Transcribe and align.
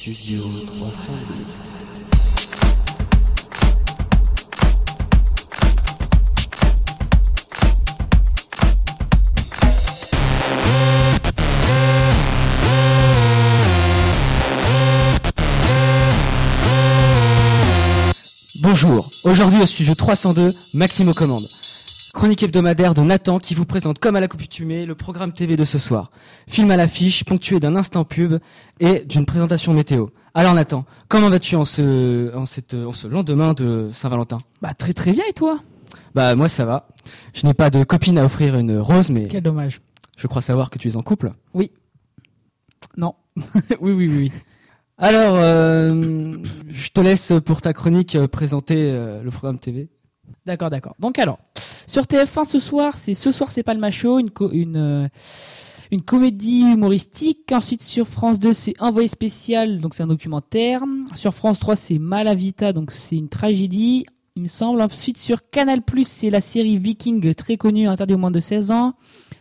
Studio 0.00 0.44
308. 0.64 1.58
Bonjour, 18.60 19.10
aujourd'hui 19.24 19.60
au 19.60 19.66
studio 19.66 19.96
302, 19.96 20.46
Maxime 20.74 21.08
aux 21.08 21.12
commandes. 21.12 21.48
Chronique 22.18 22.42
hebdomadaire 22.42 22.94
de 22.94 23.02
Nathan 23.02 23.38
qui 23.38 23.54
vous 23.54 23.64
présente 23.64 24.00
comme 24.00 24.16
à 24.16 24.20
l'accoutumée 24.20 24.86
le 24.86 24.96
programme 24.96 25.32
TV 25.32 25.54
de 25.56 25.64
ce 25.64 25.78
soir. 25.78 26.10
Film 26.48 26.68
à 26.72 26.76
l'affiche, 26.76 27.22
ponctué 27.22 27.60
d'un 27.60 27.76
instant 27.76 28.04
pub 28.04 28.40
et 28.80 29.04
d'une 29.04 29.24
présentation 29.24 29.72
météo. 29.72 30.08
Alors 30.34 30.52
Nathan, 30.52 30.84
comment 31.06 31.30
vas-tu 31.30 31.54
en 31.54 31.64
ce, 31.64 32.34
en, 32.34 32.44
cette, 32.44 32.74
en 32.74 32.90
ce 32.90 33.06
lendemain 33.06 33.52
de 33.52 33.90
Saint-Valentin? 33.92 34.38
Bah 34.60 34.74
très 34.74 34.92
très 34.94 35.12
bien 35.12 35.22
et 35.28 35.32
toi? 35.32 35.60
Bah 36.16 36.34
moi 36.34 36.48
ça 36.48 36.64
va. 36.64 36.88
Je 37.34 37.46
n'ai 37.46 37.54
pas 37.54 37.70
de 37.70 37.84
copine 37.84 38.18
à 38.18 38.24
offrir 38.24 38.56
une 38.56 38.78
rose 38.78 39.10
mais 39.10 39.28
Quel 39.28 39.44
dommage. 39.44 39.80
je 40.16 40.26
crois 40.26 40.42
savoir 40.42 40.70
que 40.70 40.78
tu 40.78 40.88
es 40.88 40.96
en 40.96 41.02
couple. 41.02 41.30
Non. 42.96 43.14
oui 43.80 43.92
oui 43.92 44.08
oui. 44.08 44.32
Alors, 45.00 45.36
euh, 45.36 46.36
je 46.68 46.88
te 46.88 47.00
laisse 47.00 47.32
pour 47.44 47.62
ta 47.62 47.72
chronique 47.72 48.16
euh, 48.16 48.26
présenter 48.26 48.90
euh, 48.90 49.22
le 49.22 49.30
programme 49.30 49.60
TV. 49.60 49.88
D'accord 50.46 50.70
d'accord. 50.70 50.94
Donc 50.98 51.18
alors, 51.18 51.38
sur 51.86 52.04
TF1 52.04 52.44
ce 52.44 52.60
soir, 52.60 52.96
c'est 52.96 53.14
ce 53.14 53.32
soir 53.32 53.50
c'est 53.50 53.62
pas 53.62 53.74
le 53.74 53.80
macho, 53.80 54.18
une 54.18 54.30
une 54.52 54.76
euh, 54.76 55.08
une 55.90 56.02
comédie 56.02 56.62
humoristique. 56.62 57.50
Ensuite 57.52 57.82
sur 57.82 58.06
France 58.06 58.38
2, 58.38 58.52
c'est 58.52 58.74
Envoyé 58.80 59.08
spécial, 59.08 59.80
donc 59.80 59.94
c'est 59.94 60.02
un 60.02 60.08
documentaire. 60.08 60.82
Sur 61.14 61.34
France 61.34 61.60
3, 61.60 61.76
c'est 61.76 61.98
Malavita, 61.98 62.72
donc 62.72 62.90
c'est 62.90 63.16
une 63.16 63.28
tragédie, 63.28 64.04
il 64.36 64.42
me 64.42 64.48
semble. 64.48 64.80
Ensuite 64.80 65.18
sur 65.18 65.50
Canal+, 65.50 65.80
c'est 66.04 66.30
la 66.30 66.40
série 66.40 66.78
Viking 66.78 67.34
très 67.34 67.56
connue, 67.56 67.88
interdit 67.88 68.14
aux 68.14 68.18
moins 68.18 68.30
de 68.30 68.40
16 68.40 68.70
ans. 68.70 68.94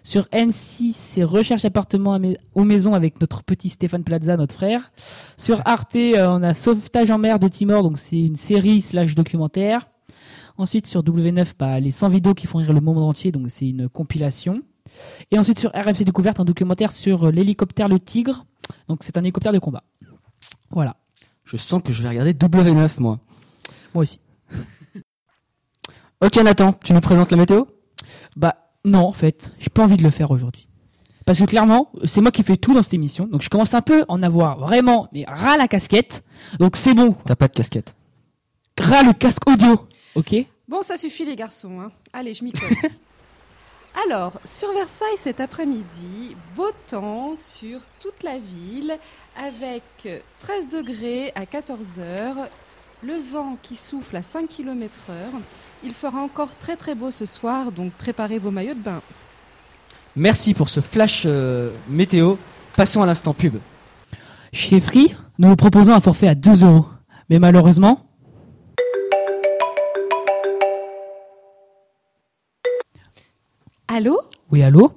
Sur 0.03 0.23
M6, 0.27 0.93
c'est 0.93 1.23
Recherche 1.23 1.65
appartement 1.65 2.17
aux 2.55 2.63
maisons 2.63 2.93
avec 2.93 3.19
notre 3.19 3.43
petit 3.43 3.69
Stéphane 3.69 4.03
Plaza, 4.03 4.37
notre 4.37 4.55
frère. 4.55 4.91
Sur 5.35 5.61
Arte, 5.65 5.97
euh, 5.97 6.27
on 6.29 6.43
a 6.43 6.53
Sauvetage 6.53 7.11
en 7.11 7.17
mer 7.17 7.39
de 7.39 7.49
Timor, 7.49 7.83
donc 7.83 7.97
c'est 7.99 8.19
une 8.19 8.37
série 8.37 8.79
slash 8.79 9.15
documentaire. 9.15 9.89
Ensuite 10.57 10.87
sur 10.87 11.03
W9, 11.03 11.45
bah, 11.59 11.79
les 11.79 11.91
100 11.91 12.09
vidéos 12.09 12.33
qui 12.33 12.47
font 12.47 12.57
rire 12.59 12.73
le 12.73 12.81
monde 12.81 12.97
entier, 12.99 13.31
donc 13.31 13.47
c'est 13.49 13.67
une 13.69 13.89
compilation. 13.89 14.61
Et 15.31 15.37
ensuite 15.37 15.59
sur 15.59 15.71
RMC 15.71 16.03
Découverte, 16.03 16.39
un 16.39 16.45
documentaire 16.45 16.91
sur 16.91 17.27
euh, 17.27 17.31
l'hélicoptère 17.31 17.87
Le 17.87 17.99
Tigre, 17.99 18.45
donc 18.87 19.03
c'est 19.03 19.17
un 19.17 19.21
hélicoptère 19.21 19.53
de 19.53 19.59
combat. 19.59 19.83
Voilà, 20.71 20.95
Je 21.45 21.57
sens 21.57 21.81
que 21.83 21.93
je 21.93 22.01
vais 22.01 22.09
regarder 22.09 22.33
W9 22.33 22.89
moi. 22.99 23.19
moi 23.93 24.01
aussi. 24.01 24.19
Ok 26.21 26.35
Nathan, 26.37 26.73
tu 26.83 26.93
nous 26.93 26.99
présentes 27.01 27.29
la 27.31 27.37
météo? 27.37 27.65
Bah 28.35 28.55
non, 28.83 29.05
en 29.05 29.13
fait, 29.13 29.53
j'ai 29.59 29.69
pas 29.69 29.83
envie 29.83 29.97
de 29.97 30.03
le 30.03 30.09
faire 30.09 30.31
aujourd'hui. 30.31 30.67
Parce 31.25 31.39
que 31.39 31.43
clairement, 31.43 31.91
c'est 32.05 32.21
moi 32.21 32.31
qui 32.31 32.41
fais 32.41 32.57
tout 32.57 32.73
dans 32.73 32.81
cette 32.81 32.93
émission, 32.95 33.27
donc 33.27 33.41
je 33.43 33.49
commence 33.49 33.73
un 33.73 33.81
peu 33.81 34.01
à 34.03 34.05
en 34.07 34.23
avoir 34.23 34.57
vraiment, 34.57 35.09
mais 35.13 35.25
ras 35.27 35.57
la 35.57 35.67
casquette. 35.67 36.23
Donc 36.59 36.75
c'est 36.75 36.93
bon, 36.95 37.15
T'as 37.25 37.35
pas 37.35 37.47
de 37.47 37.53
casquette? 37.53 37.95
ras 38.79 39.03
le 39.03 39.13
casque 39.13 39.47
audio, 39.47 39.87
ok 40.15 40.35
Bon, 40.67 40.81
ça 40.81 40.97
suffit 40.97 41.23
les 41.25 41.35
garçons. 41.35 41.79
hein. 41.79 41.91
Allez, 42.11 42.33
je 42.33 42.43
m'y 42.43 42.51
colle. 42.51 42.69
Alors, 44.05 44.33
sur 44.45 44.71
Versailles 44.73 45.17
cet 45.17 45.39
après-midi, 45.39 46.35
beau 46.55 46.69
temps 46.87 47.35
sur 47.35 47.79
toute 47.99 48.21
la 48.21 48.37
ville, 48.37 48.95
avec 49.35 49.83
13 50.39 50.69
degrés 50.69 51.31
à 51.35 51.45
14 51.45 51.99
heures, 51.99 52.49
le 53.01 53.13
vent 53.31 53.57
qui 53.63 53.75
souffle 53.75 54.15
à 54.17 54.23
5 54.23 54.47
km 54.49 54.91
heure. 55.09 55.39
Il 55.83 55.93
fera 55.93 56.19
encore 56.19 56.55
très 56.57 56.75
très 56.75 56.95
beau 56.95 57.11
ce 57.11 57.25
soir, 57.25 57.71
donc 57.71 57.93
préparez 57.93 58.37
vos 58.37 58.51
maillots 58.51 58.73
de 58.75 58.81
bain. 58.81 59.01
Merci 60.15 60.53
pour 60.53 60.69
ce 60.69 60.79
flash 60.79 61.23
euh, 61.25 61.71
météo. 61.89 62.35
Passons 62.75 63.01
à 63.01 63.05
l'instant 63.05 63.33
pub. 63.33 63.55
Chez 64.51 64.79
Free, 64.79 65.15
nous 65.39 65.49
vous 65.49 65.55
proposons 65.55 65.93
un 65.93 66.01
forfait 66.01 66.27
à 66.27 66.35
2 66.35 66.63
euros. 66.65 66.85
Mais 67.29 67.39
malheureusement... 67.39 68.06
Allô? 73.89 74.19
Oui, 74.51 74.63
allô? 74.63 74.91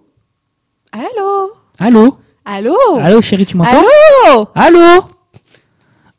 Allô? 0.91 1.53
Allô? 1.79 2.19
Allô? 2.45 2.77
Allô 2.99 3.23
chérie, 3.23 3.47
tu 3.47 3.57
m'entends? 3.57 3.71
Allô? 3.71 4.49
Allô? 4.53 5.07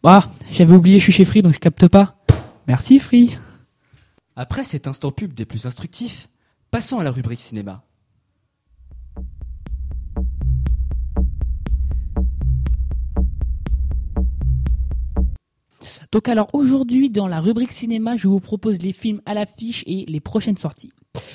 Bah, 0.02 0.30
j'avais 0.50 0.74
oublié, 0.74 0.98
je 0.98 1.04
suis 1.04 1.12
chez 1.12 1.26
Free, 1.26 1.42
donc 1.42 1.54
je 1.54 1.60
capte 1.60 1.88
pas. 1.90 2.16
Merci 2.68 3.00
Free. 3.00 3.38
Après 4.38 4.64
cet 4.64 4.88
instant 4.88 5.12
pub 5.12 5.34
des 5.34 5.46
plus 5.46 5.66
instructifs, 5.66 6.30
passons 6.72 7.00
à 7.00 7.04
la 7.04 7.12
rubrique 7.12 7.42
cinéma. 7.42 7.84
Donc 16.14 16.30
alors 16.30 16.50
aujourd'hui 16.54 17.10
dans 17.10 17.28
la 17.28 17.42
rubrique 17.42 17.74
cinéma, 17.74 18.16
je 18.16 18.30
vous 18.30 18.40
propose 18.40 18.82
les 18.82 18.94
films 18.94 19.22
à 19.26 19.34
l'affiche 19.34 19.84
et 19.88 20.06
les 20.06 20.20
prochaines 20.22 20.58
sorties. 20.58 20.94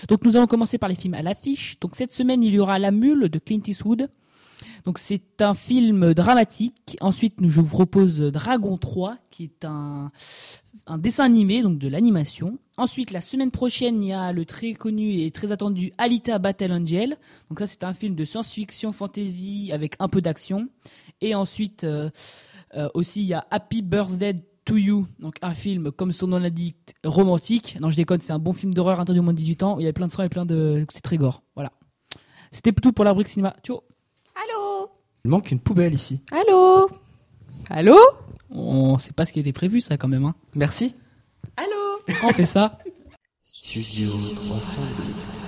Donc 0.08 0.24
nous 0.24 0.36
allons 0.36 0.46
commencer 0.46 0.78
par 0.78 0.88
les 0.88 0.94
films 0.94 1.14
à 1.14 1.22
l'affiche. 1.22 1.78
Donc 1.80 1.96
cette 1.96 2.12
semaine, 2.12 2.42
il 2.42 2.54
y 2.54 2.58
aura 2.58 2.78
La 2.78 2.90
Mule 2.90 3.28
de 3.28 3.38
Clint 3.38 3.62
Eastwood. 3.66 4.08
Donc 4.84 4.98
c'est 4.98 5.42
un 5.42 5.54
film 5.54 6.14
dramatique. 6.14 6.96
Ensuite, 7.00 7.34
je 7.40 7.60
vous 7.60 7.68
propose 7.68 8.18
Dragon 8.18 8.76
3 8.76 9.16
qui 9.30 9.44
est 9.44 9.64
un 9.64 10.10
un 10.86 10.98
dessin 10.98 11.24
animé 11.24 11.62
donc 11.62 11.78
de 11.78 11.88
l'animation. 11.88 12.58
Ensuite, 12.76 13.10
la 13.10 13.20
semaine 13.20 13.50
prochaine, 13.50 14.02
il 14.02 14.08
y 14.08 14.12
a 14.12 14.32
le 14.32 14.44
très 14.44 14.74
connu 14.74 15.22
et 15.22 15.30
très 15.30 15.50
attendu 15.50 15.92
Alita 15.98 16.38
Battle 16.38 16.72
Angel. 16.72 17.16
Donc 17.50 17.58
ça 17.58 17.66
c'est 17.66 17.84
un 17.84 17.94
film 17.94 18.14
de 18.14 18.24
science-fiction 18.24 18.92
fantasy 18.92 19.70
avec 19.72 19.96
un 19.98 20.08
peu 20.08 20.20
d'action. 20.20 20.68
Et 21.20 21.34
ensuite 21.34 21.84
euh, 21.84 22.10
euh, 22.76 22.88
aussi, 22.94 23.22
il 23.22 23.26
y 23.26 23.34
a 23.34 23.46
Happy 23.50 23.82
Birthday 23.82 24.34
to 24.66 24.76
You, 24.76 25.06
donc 25.18 25.36
un 25.40 25.54
film, 25.54 25.90
comme 25.92 26.12
son 26.12 26.26
nom 26.26 26.38
l'indique, 26.38 26.94
romantique. 27.04 27.78
Non, 27.80 27.90
je 27.90 27.96
déconne, 27.96 28.20
c'est 28.20 28.32
un 28.32 28.38
bon 28.38 28.52
film 28.52 28.74
d'horreur 28.74 29.00
interdit 29.00 29.20
au 29.20 29.22
moins 29.22 29.32
de 29.32 29.38
18 29.38 29.62
ans. 29.62 29.76
où 29.76 29.80
Il 29.80 29.84
y 29.84 29.88
a 29.88 29.92
plein 29.94 30.08
de 30.08 30.12
sang 30.12 30.22
et 30.22 30.28
plein 30.28 30.44
de. 30.44 30.84
C'est 30.92 31.00
très 31.00 31.16
gore. 31.16 31.42
Voilà. 31.54 31.72
C'était 32.50 32.72
tout 32.72 32.92
pour 32.92 33.04
la 33.04 33.12
rubrique 33.12 33.28
cinéma. 33.28 33.56
Ciao 33.62 33.80
Allô? 34.34 34.90
Il 35.24 35.30
manque 35.30 35.50
une 35.50 35.60
poubelle 35.60 35.94
ici. 35.94 36.20
Allô? 36.30 36.90
Allô? 37.70 37.96
On 38.50 38.98
sait 38.98 39.12
pas 39.12 39.24
ce 39.24 39.32
qui 39.32 39.40
était 39.40 39.52
prévu, 39.52 39.80
ça, 39.80 39.96
quand 39.96 40.08
même. 40.08 40.24
Hein. 40.24 40.34
Merci. 40.54 40.94
Allô? 41.56 42.00
Pourquoi 42.06 42.28
on 42.30 42.32
fait 42.32 42.46
ça? 42.46 42.78
Studio 43.40 44.10
308. 44.34 45.45